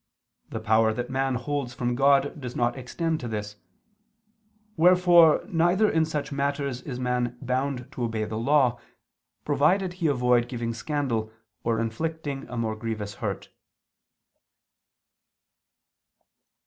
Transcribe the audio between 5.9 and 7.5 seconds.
in such matters is man